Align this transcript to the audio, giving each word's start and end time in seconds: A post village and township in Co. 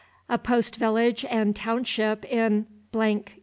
A 0.27 0.39
post 0.39 0.77
village 0.77 1.23
and 1.29 1.55
township 1.55 2.25
in 2.25 2.65
Co. 2.91 3.21